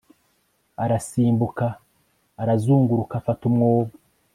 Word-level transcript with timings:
arasimbuka, 0.83 1.67
arazunguruka, 2.41 3.13
afata 3.17 3.41
umwobo 3.49 3.93